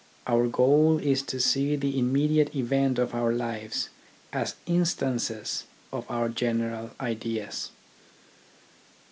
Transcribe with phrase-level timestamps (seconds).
[0.25, 3.89] Our goal is to see the immediate event of our lives
[4.33, 7.69] as instances of our general ideas.